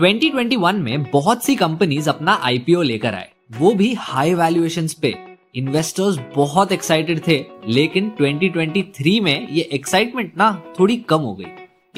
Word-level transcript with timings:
2021 0.00 0.72
में 0.72 1.10
बहुत 1.10 1.44
सी 1.44 1.56
कंपनीज़ 1.56 2.10
अपना 2.10 2.32
आईपीओ 2.32 2.82
लेकर 2.82 3.14
आए। 3.14 3.30
वो 3.58 3.74
भी 3.74 3.94
हाई 3.94 4.34
वैल्यूएशन 4.34 4.88
पे। 5.02 5.14
इन्वेस्टर्स 5.54 6.18
बहुत 6.36 6.72
एक्साइटेड 6.72 7.26
थे, 7.26 7.44
लेकिन 7.68 8.12
2023 8.20 9.20
में 9.20 9.48
ये 9.48 9.62
एक्साइटमेंट 9.62 10.32
ना 10.36 10.62
थोड़ी 10.80 10.96
कम 10.96 11.18
हो 11.18 11.34
गई। 11.34 11.44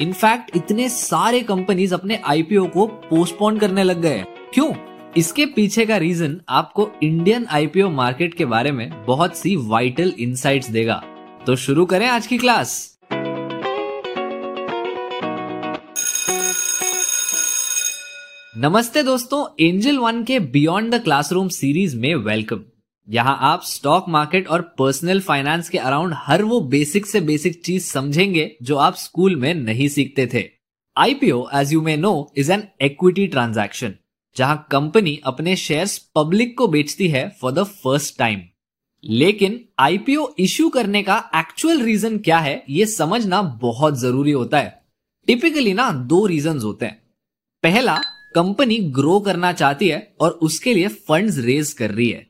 इनफैक्ट 0.01 0.55
इतने 0.55 0.89
सारे 0.89 1.41
कंपनीज़ 1.41 1.93
अपने 1.93 2.21
आईपीओ 2.25 2.67
को 2.67 2.87
पोस्टपोन 2.87 3.57
करने 3.57 3.83
लग 3.83 4.01
गए 4.01 4.25
क्यों? 4.53 4.73
इसके 5.17 5.45
पीछे 5.45 5.85
का 5.85 5.97
रीजन 5.97 6.41
आपको 6.49 6.89
इंडियन 7.03 7.45
आईपीओ 7.49 7.89
मार्केट 7.89 8.33
के 8.33 8.45
बारे 8.45 8.71
में 8.71 9.05
बहुत 9.05 9.35
सी 9.35 9.55
वाइटल 9.55 10.13
इंसाइट्स 10.19 10.69
देगा। 10.69 11.03
तो 11.45 11.55
शुरू 11.55 11.85
करें 11.85 12.07
आज 12.07 12.27
की 12.27 12.37
क्लास 12.37 12.96
नमस्ते 18.59 19.01
दोस्तों, 19.03 19.45
एंजल 19.59 19.97
वन 19.97 20.23
के 20.23 20.39
बियॉन्ड 20.53 20.93
द 20.93 21.01
क्लासरूम 21.03 21.49
सीरीज़ 21.49 21.95
में 21.97 22.15
वेलकम 22.15 22.63
यहाँ 23.07 23.37
आप 23.41 23.63
स्टॉक 23.63 24.05
मार्केट 24.09 24.47
और 24.47 24.61
पर्सनल 24.79 25.19
फाइनेंस 25.21 25.69
के 25.69 25.77
अराउंड 25.77 26.13
हर 26.17 26.43
वो 26.43 26.59
बेसिक 26.69 27.05
से 27.05 27.21
बेसिक 27.21 27.61
चीज़ 27.65 27.85
समझेंगे 27.85 28.49
जो 28.61 28.77
आप 28.77 28.95
स्कूल 28.95 29.35
में 29.35 29.53
नहीं 29.53 29.87
सीखते 29.87 30.27
थे. 30.33 30.43
IPO 30.95 31.45
as 31.55 31.73
you 31.73 31.81
may 31.81 31.95
know 31.97 32.33
is 32.37 32.51
an 32.51 32.63
equity 32.81 33.27
transaction 33.27 33.93
जहाँ 34.35 34.67
कंपनी 34.71 35.19
अपने 35.25 35.55
शेयर्स 35.57 35.97
पब्लिक 36.15 36.57
को 36.57 36.67
बेचती 36.67 37.07
है 37.09 37.27
फॉर 37.41 37.51
द 37.51 37.63
फ़र्स्ट 37.75 38.17
टाइम 38.19 38.41
लेकिन 39.03 39.63
आईपीओ 39.79 40.27
इश्यू 40.39 40.69
करने 40.69 41.03
का 41.03 41.23
एक्चुअल 41.35 41.81
रीजन 41.83 42.17
क्या 42.17 42.39
है, 42.39 42.63
ये 42.69 42.85
समझना 42.87 43.41
बहुत 43.61 43.99
ज़रूरी 43.99 44.31
होता 44.31 44.59
है. 44.59 44.79
टिपिकली 45.27 45.73
ना, 45.73 45.91
दो 45.91 46.25
रीजन 46.25 46.59
होते 46.59 46.85
हैं. 46.85 47.01
पहला 47.63 48.01
कंपनी 48.35 48.77
ग्रो 48.77 49.19
करना 49.19 49.51
चाहती 49.53 49.87
है 49.87 50.15
और 50.21 50.31
उसके 50.31 50.73
लिए 50.73 50.87
फंड्स 50.87 51.37
रेज 51.37 51.73
कर 51.73 51.91
रही 51.91 52.09
है। 52.09 52.27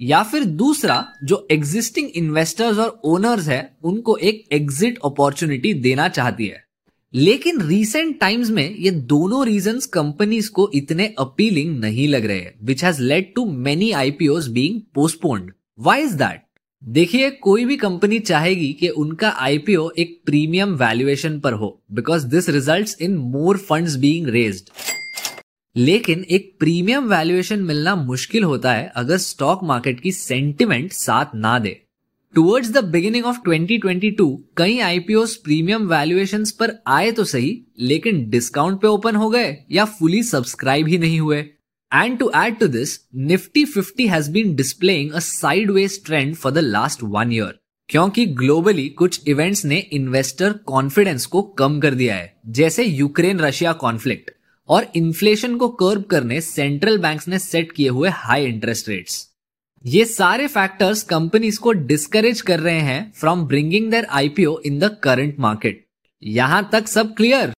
या 0.00 0.22
फिर 0.22 0.44
दूसरा, 0.44 1.04
जो 1.24 1.46
एग्जिस्टिंग 1.50 2.08
इन्वेस्टर्स 2.08 2.78
और 2.78 3.00
ओनर्स 3.04 3.48
है, 3.48 3.76
उनको 3.84 4.16
एक 4.16 4.44
एग्जिट 4.52 4.98
अपॉर्चुनिटी 5.04 5.74
देना 5.74 6.08
चाहती 6.08 6.46
है। 6.46 6.64
लेकिन 7.14 7.60
रीसेंट 7.60 8.18
टाइम्स 8.20 8.50
में 8.50 8.74
ये 8.76 8.90
दोनों 8.90 9.46
रीजंस 9.46 9.86
कंपनीज़ 9.86 10.50
को 10.50 10.70
इतने 10.74 11.14
अपीलिंग 11.18 11.78
नहीं 11.80 12.08
लग 12.08 12.24
रहे 12.24 12.38
हैं 12.40 12.54
which 12.62 12.84
has 12.84 13.02
led 13.02 13.34
to 13.34 13.44
many 13.44 13.90
IPO 13.92 14.40
being 14.50 14.80
postponed 14.94 15.52
why 15.78 16.02
is 16.02 16.16
that 16.16 16.42
देखिए, 16.84 17.30
कोई 17.30 17.64
भी 17.64 17.76
कंपनी 17.76 18.18
चाहेगी 18.18 18.72
कि 18.72 18.88
उनका 18.88 19.28
आईपीओ 19.30 19.90
एक 19.98 20.20
प्रीमियम 20.26 20.74
वैल्यूएशन 20.74 21.40
पर 21.40 21.52
हो 21.52 21.82
because 21.92 22.26
this 22.26 22.48
result 22.48 23.02
in 23.02 23.16
more 23.16 23.56
fund 23.56 23.88
being 23.98 24.28
raised 24.28 24.70
लेकिन 25.76 26.24
एक 26.30 26.52
प्रीमियम 26.60 27.04
वैल्यूएशन 27.04 27.60
मिलना 27.60 27.94
मुश्किल 27.96 28.44
होता 28.44 28.72
है 28.72 28.90
अगर 28.96 29.16
स्टॉक 29.18 29.62
मार्केट 29.64 30.00
की 30.00 30.12
सेंटिमेंट 30.12 30.92
साथ 30.92 31.34
ना 31.34 31.58
दे। 31.58 31.70
टुवर्ड्स 32.34 32.70
द 32.70 32.84
बिगिनिंग 32.84 33.24
ऑफ़ 33.24 33.38
2022 33.48 34.36
कई 34.56 34.78
आईपीओ 34.80 35.24
प्रीमियम 35.44 35.86
वैल्यूएशन 35.88 36.44
पर 36.60 36.72
आए 36.86 37.10
तो 37.12 37.24
सही, 37.24 37.58
लेकिन 37.78 38.28
डिस्काउंट 38.30 38.80
पे 38.80 38.88
ओपन 38.88 39.16
हो 39.16 39.30
गए 39.30 39.56
या 39.70 39.84
फुली 39.84 40.22
सब्सक्राइब 40.22 40.88
ही 40.88 40.98
नहीं 40.98 41.20
हुए। 41.20 41.38
And 41.92 42.18
to 42.18 42.30
add 42.36 42.58
to 42.58 42.68
this 42.68 42.98
Nifty 43.22 43.64
50 43.68 44.08
has 44.08 44.30
been 44.30 44.54
displaying 44.56 45.10
a 45.10 45.18
sideways 45.20 46.04
trend 46.04 46.34
for 46.34 46.52
the 46.52 46.58
last 46.58 47.02
one 47.02 47.32
year 47.32 47.58
क्योंकि 47.88 48.26
ग्लोबली 48.26 48.88
कुछ 48.88 49.28
इवेंट्स 49.28 49.64
ने 49.64 49.78
इन्वेस्टर 49.92 50.52
कॉन्फिडेंस 50.66 51.26
को 51.26 51.42
कम 51.42 51.80
कर 51.80 51.94
दिया 51.94 52.14
है, 52.14 52.32
जैसे 52.46 52.84
यूक्रेन 52.84 53.40
रशिया 53.40 53.72
कॉन्फ्लिक्ट 53.72 54.30
और 54.68 54.86
इन्फ्लेशन 54.96 55.56
को 55.56 55.68
कर्ब 55.82 56.02
करने 56.02 56.40
सेंट्रल 56.40 56.98
बैंक्स 56.98 57.28
ने 57.28 57.38
सेट 57.38 57.72
किए 57.72 57.88
हुए 57.88 58.08
हाई 58.08 58.44
इंटरेस्ट 58.46 58.88
रेट्स 58.88 59.26
ये 59.84 60.04
सारे 60.04 60.46
फैक्टर्स 60.46 61.02
कंपनीज़ 61.02 61.58
को 61.60 61.72
डिस्करेज 61.72 62.40
कर 62.40 62.60
रहे 62.60 62.80
हैं 62.80 63.12
from 63.20 63.46
bringing 63.46 63.90
their 63.90 64.04
IPO 64.10 64.58
in 64.66 64.78
the 64.78 64.96
current 65.02 65.38
market 65.38 65.84
यहाँ 66.22 66.68
तक 66.72 66.88
सब 66.88 67.14
क्लियर 67.14 67.52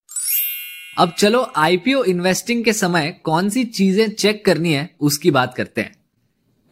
अब 0.98 1.14
चलो 1.18 1.46
आईपीओ 1.56 2.02
इन्वेस्टिंग 2.04 2.64
के 2.64 2.72
समय 2.72 3.10
कौन 3.24 3.48
सी 3.50 3.64
चीज़ें 3.64 4.08
चेक 4.10 4.44
करनी 4.44 4.72
है, 4.72 4.88
उसकी 5.00 5.30
बात 5.30 5.54
करते 5.54 5.80
हैं. 5.80 5.94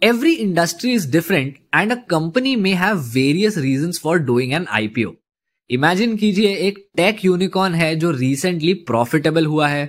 Every 0.02 0.32
industry 0.34 0.92
is 0.94 1.10
different 1.12 1.56
and 1.74 1.92
a 1.92 1.94
company 2.10 2.54
may 2.56 2.72
have 2.74 2.98
various 3.14 3.58
reason 3.58 3.92
for 4.02 4.18
doing 4.18 4.52
an 4.52 4.66
IPO 4.70 5.12
imagine 5.70 6.16
कीजिए 6.16 6.54
एक 6.68 6.78
टेक 6.96 7.24
यूनिकॉर्न 7.24 7.74
है 7.74 7.94
जो 7.96 8.10
रिसेंटली 8.10 8.74
प्रॉफिटेबल 8.86 9.46
हुआ 9.46 9.68
है. 9.68 9.84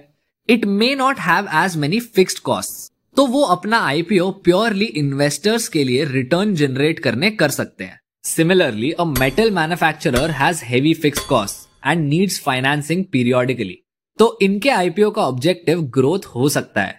It 0.49 0.65
may 0.65 0.93
not 0.95 1.19
have 1.19 1.47
as 1.55 1.75
many 1.77 1.99
fixed 2.15 2.39
cost 2.39 2.91
तो 3.17 3.25
वो 3.25 3.41
अपना 3.43 3.77
आईपीओ 3.79 4.29
प्योरली 4.43 4.85
इन्वेस्टर्स 4.85 5.67
के 5.67 5.83
लिए 5.83 6.05
रिटर्न 6.05 6.53
जनरेट 6.55 6.99
करने 6.99 7.29
कर 7.31 7.49
सकते 7.49 7.83
हैं। 7.83 7.99
Similarly 8.23 8.91
a 8.91 9.03
metal 9.03 9.51
manufacturer 9.51 10.31
has 10.31 10.63
heavy 10.65 10.93
fix 10.95 11.25
cost 11.25 11.87
and 11.87 12.07
needs 12.07 12.39
financing 12.39 13.05
periodically 13.11 13.77
तो 14.19 14.37
इनके 14.41 14.69
आईपीओ 14.69 15.11
का 15.11 15.21
ऑब्जेक्टिव 15.21 15.81
ग्रोथ 15.89 16.25
हो 16.25 16.49
सकता 16.49 16.81
है। 16.81 16.97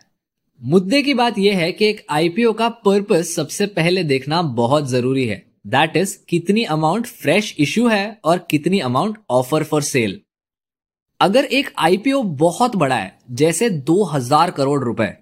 मुद्दे 0.60 1.02
की 1.02 1.14
बात 1.14 1.38
यह 1.38 1.58
है 1.58 1.70
कि 1.72 1.86
एक 1.86 2.04
आईपीओ 2.10 2.52
का 2.52 2.68
पर्पस 2.84 3.34
सबसे 3.36 3.66
पहले 3.68 4.04
देखना 4.04 4.42
बहुत 4.54 4.88
ज़रूरी 4.90 5.26
है। 5.26 5.42
दैट 5.66 5.96
इज़ 5.96 6.16
कितनी 6.28 6.64
अमाउंट 6.72 7.06
फ्रेश 7.06 7.54
इश्यू 7.58 7.88
है 7.88 8.18
और 8.24 8.46
कितनी 8.50 8.80
अमाउंट 8.82 9.18
ऑफ़र 9.30 9.64
फॉर 9.64 9.82
सेल 9.84 10.20
अगर 11.20 11.44
एक 11.44 11.70
आईपीओ 11.78 12.22
बहुत 12.22 12.76
बड़ा 12.76 12.96
है, 12.96 13.18
जैसे 13.30 13.70
2000 13.70 14.50
करोड़ 14.50 14.82
रुपए, 14.84 15.12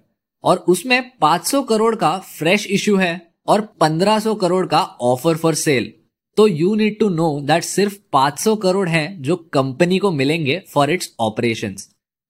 और 0.43 0.57
उसमें 0.57 1.11
500 1.21 1.63
करोड़ 1.63 1.95
का 1.95 2.17
फ्रेश 2.17 2.67
इश्यू 2.67 2.95
है 2.97 3.33
और 3.47 3.61
1500 3.81 4.35
करोड़ 4.41 4.65
का 4.65 4.81
ऑफ़र 5.01 5.37
फॉर 5.37 5.55
सेल 5.55 5.93
तो 6.37 6.47
you 6.47 6.73
need 6.75 6.99
to 6.99 7.09
know 7.09 7.39
that 7.41 7.63
सिर्फ़ 7.63 7.93
500 8.13 8.57
करोड़ 8.61 8.87
हैं 8.89 9.21
जो 9.21 9.35
कंपनी 9.35 9.97
को 9.97 10.11
मिलेंगे 10.11 10.61
फॉर 10.73 10.91
इट्स 10.91 11.13
ऑपरेशन 11.19 11.75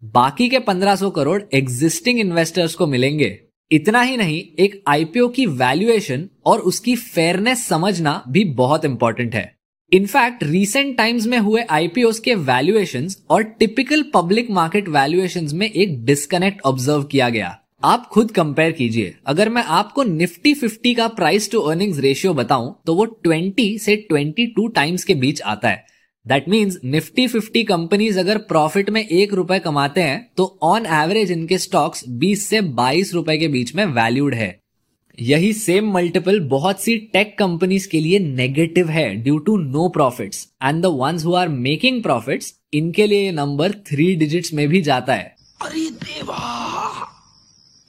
बाकी 0.03 0.50
के 0.50 0.59
1500 0.59 1.12
करोड़ 1.16 1.41
एग्जिस्टिंग 1.53 2.19
इन्वेस्टर्स 2.19 2.75
को 2.75 2.88
मिलेंगे. 2.88 3.40
इतना 3.72 4.01
ही 4.01 4.18
नहीं, 4.18 4.41
एक 4.59 4.84
आईपीओ 4.88 5.28
की 5.28 5.45
वैल्यूएशन 5.45 6.30
और 6.45 6.59
उसकी 6.59 6.95
फेयरनेस 6.95 7.68
समझना 7.68 8.24
भी 8.28 8.44
बहुत 8.53 8.85
इंपॉर्टेंट 8.85 9.35
है. 9.35 9.56
इनफैक्ट 9.94 10.44
रीसेंट 10.44 10.96
टाइम्स 10.98 11.26
में 11.28 11.38
हुए 11.38 11.64
आईपीओ 11.70 12.12
के 12.24 12.34
वैल्यूएशन 12.36 13.08
और 13.30 13.44
टिपिकल 13.44 14.04
पब्लिक 14.14 14.50
मार्केट 14.52 14.88
वैल्यूएशन 14.88 15.50
में 15.54 15.70
एक 15.70 16.06
डिस्कनेक्ट 16.06 16.62
ऑब्ज़र्व 16.66 17.04
किया 17.04 17.28
गया। 17.30 17.58
आप 17.84 18.08
खुद 18.08 18.31
कंपेयर 18.31 18.72
कीजिए। 18.72 19.14
अगर 19.28 19.50
मैं 19.50 19.64
आपको 19.64 20.04
निफ्टी 20.04 20.54
50 20.54 20.96
का 20.96 21.08
प्राइस 21.09 21.52
टू 21.52 21.59
अर्निंग्स 21.59 22.00
रेशियो 22.00 22.34
बताऊँ 22.34 22.74
तो 22.86 22.96
वो 22.96 23.06
20 23.28 23.78
से 23.80 23.96
22 24.12 24.74
टाइम्स 24.76 25.04
के 25.04 25.16
बीच 25.16 25.42
आता 25.42 25.70
है। 25.70 25.86
दैट 26.25 26.50
मीन्स 26.50 26.80
निफ्टी 26.86 27.28
50 27.28 27.64
कंपनीज़ 27.64 28.20
अगर 28.20 28.38
प्रॉफिट 28.50 28.90
में 28.90 29.06
एक 29.06 29.34
रुपए 29.34 29.60
कमाते 29.60 30.02
हैं 30.02 30.31
तो 30.38 30.58
ऑन 30.64 30.86
एवरेज 30.96 31.31
इनके 31.31 31.58
स्टॉक्स 31.58 32.04
20 32.20 32.48
से 32.48 32.62
22 32.74 33.14
रुपए 33.14 33.38
के 33.38 33.48
बीच 33.48 33.75
में 33.75 33.86
वैल्यूड 33.86 34.34
है। 34.34 34.62
यही 35.22 35.53
सेम 35.53 35.91
मल्टीपल 35.91 36.40
बहुत 36.40 36.81
सी 36.81 36.97
टेक 36.97 37.38
कंपनीज़ 37.38 37.88
के 37.90 38.00
लिए 38.00 38.19
नेगेटिव 38.19 38.90
है 38.90 39.16
due 39.16 39.38
to 39.38 39.57
no 39.57 39.90
profits 39.90 40.47
and 40.63 40.81
the 40.84 40.85
ones 40.85 41.25
who 41.25 41.34
are 41.34 41.47
making 41.47 42.01
profits 42.03 42.53
इनके 42.74 43.07
लिए 43.07 43.25
ये 43.25 43.31
नंबर 43.31 43.72
थ्री 43.72 44.16
डिजिट्स 44.16 44.53
में 44.53 44.68
भी 44.68 44.81
जाता 44.81 45.13
है। 45.13 45.35
अरे 45.62 45.90
देवा 45.90 46.40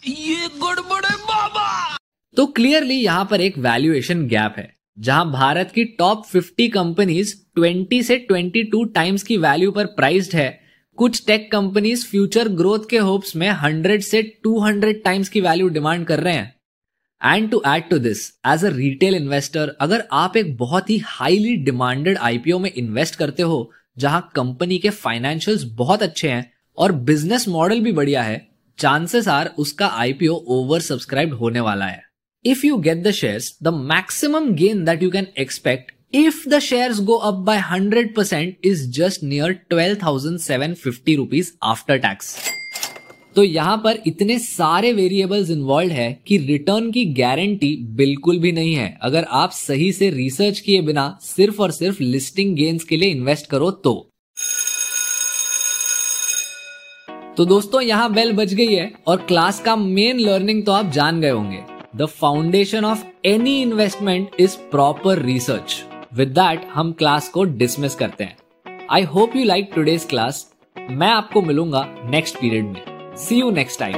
ये 0.08 0.34
गड़बड़ 0.34 1.04
है 1.04 1.16
बाबा। 1.16 1.96
तो 2.36 2.46
क्लियरली 2.46 2.94
यहाँ 2.94 3.28
पर 3.30 3.40
एक 3.40 3.58
वैल्यूएशन 3.58 4.26
गैप 4.26 4.54
है 4.58 4.74
जहाँ 4.98 5.30
भारत 5.32 5.72
की 5.74 5.84
टॉप 5.84 6.24
50 6.26 6.68
कंपनीज़ 6.68 7.34
20 7.58 8.02
से 8.02 8.26
22 8.30 8.94
टाइम्स 8.94 9.22
की 9.22 9.36
वैल्यू 9.36 9.70
पर 9.70 9.86
प्राइस्ड 9.86 10.34
है। 10.34 10.60
कुछ 10.98 11.26
टेक 11.26 11.52
कंपनीज़ 11.52 12.06
फ्यूचर 12.06 12.48
ग्रोथ 12.48 12.88
के 12.90 12.98
होप्स 12.98 13.36
में 13.36 13.48
100 13.50 14.02
से 14.02 14.22
200 14.46 15.02
टाइम्स 15.04 15.28
की 15.28 15.40
वैल्यू 15.40 15.68
डिमांड 15.68 16.06
कर 16.06 16.20
रहे 16.20 16.34
हैं। 16.34 16.53
And 17.20 17.50
to 17.50 17.62
add 17.66 17.88
to 17.90 17.98
this 17.98 18.26
as 18.46 18.64
a 18.64 18.68
retail 18.68 19.14
investor 19.14 19.76
अगर 19.80 20.04
आप 20.12 20.36
एक 20.36 20.56
बहुत 20.56 20.90
ही 20.90 20.98
हाईली 21.06 21.54
डिमांडेड 21.64 22.18
आईपीओ 22.18 22.58
में 22.58 22.70
इन्वेस्ट 22.72 23.16
करते 23.16 23.42
हो, 23.42 23.70
जहाँ 23.98 24.30
कंपनी 24.36 24.78
के 24.78 24.90
फाइनेंशियल्स 24.90 25.64
बहुत 25.74 26.02
अच्छे 26.02 26.28
हैं 26.28 26.50
और 26.78 26.92
बिज़नेस 26.92 27.48
मॉडल 27.48 27.80
भी 27.80 27.92
बढ़िया 27.92 28.22
है 28.22 28.46
चांसेस 28.78 29.28
आर 29.28 29.50
उसका 29.58 29.86
आईपीओ 29.86 30.34
ओवर 30.48 30.80
सब्सक्राइब 30.80 31.34
होने 31.34 31.60
वाला 31.60 31.86
है। 31.86 32.02
If 32.44 32.66
you 32.66 32.76
get 32.78 33.02
the 33.02 33.10
share 33.10 33.40
the 33.62 33.74
maximum 33.74 34.52
gain 34.54 34.84
that 34.84 35.02
you 35.02 35.10
can 35.10 35.26
expect 35.38 35.92
if 36.14 36.48
the 36.48 36.58
share 36.58 36.92
go 37.02 37.14
up 37.28 37.34
by 37.46 37.58
hundred 37.70 38.14
percent 38.16 38.66
is 38.66 38.90
just 38.92 39.22
near 39.24 39.52
twelve 39.70 39.98
thousand 40.02 40.38
seven 40.38 40.74
fifty 40.74 41.16
rupees 41.16 41.52
after 41.62 41.98
tax 41.98 42.36
तो 43.36 43.42
यहाँ 43.42 43.76
पर 43.76 43.98
इतने 44.06 44.38
सारे 44.38 44.92
variables 44.92 45.50
involve 45.50 45.92
है 45.92 46.12
कि 46.28 46.36
return 46.38 46.90
की 46.90 47.04
guarantee 47.14 47.76
बिल्कुल 47.96 48.38
भी 48.38 48.52
नहीं 48.52 48.74
है। 48.74 48.98
अगर 49.02 49.24
आप 49.32 49.50
सही 49.50 49.90
से 49.92 50.10
रिसर्च 50.10 50.60
किए 50.60 50.80
बिना 50.82 51.06
सिर्फ़ 51.22 51.60
और 51.62 51.70
सिर्फ़ 51.70 52.02
लिस्टिंग 52.02 52.54
गेन्स 52.56 52.84
के 52.84 52.96
लिए 52.96 53.10
इन्वेस्ट 53.10 53.46
करो 53.46 53.70
तो। 53.70 53.94
तो 57.36 57.44
दोस्तों, 57.44 57.80
यहाँ 57.80 58.12
बेल 58.12 58.32
बज 58.32 58.54
गई 58.54 58.74
है 58.74 58.92
और 59.06 59.16
क्लास 59.22 59.60
का 59.60 59.76
मेन 59.76 60.20
लर्निंग 60.20 60.64
तो 60.66 60.72
आप 60.72 60.90
जान 60.92 61.20
गए 61.20 61.30
होंगे। 61.30 61.62
The 61.96 62.06
foundation 62.12 62.84
of 62.84 63.04
any 63.26 63.60
investment 63.62 64.40
is 64.40 64.56
proper 64.70 65.22
research 65.22 65.82
with 66.14 66.28
that 66.30 66.70
हम 66.74 66.92
क्लास 66.92 67.28
को 67.28 67.44
डिसमिस 67.44 67.94
करते 67.94 68.24
हैं। 68.24 68.36
I 68.90 69.02
hope 69.04 69.36
you 69.36 69.44
like 69.44 69.70
today's 69.74 70.04
class 70.06 70.46
मैं 70.76 71.08
आपको 71.08 71.42
मिलूँगा 71.42 71.86
नेक्स्ट 72.04 72.36
पीरियड 72.36 72.64
में। 72.64 72.93
See 73.16 73.38
you 73.38 73.50
next 73.52 73.76
time. 73.76 73.94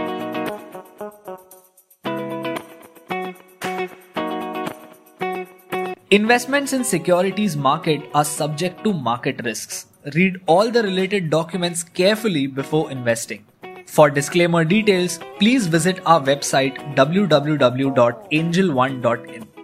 Investments 6.10 6.72
in 6.72 6.84
securities 6.84 7.56
market 7.56 8.02
are 8.14 8.24
subject 8.24 8.84
to 8.84 8.92
market 8.92 9.40
risks. 9.44 9.86
Read 10.14 10.40
all 10.46 10.70
the 10.70 10.82
related 10.82 11.30
documents 11.30 11.82
carefully 11.82 12.46
before 12.46 12.90
investing. 12.90 13.44
For 13.86 14.10
disclaimer 14.10 14.64
details, 14.64 15.18
please 15.38 15.66
visit 15.66 16.00
our 16.06 16.20
website 16.20 16.76
www.angel1.in. 16.94 19.55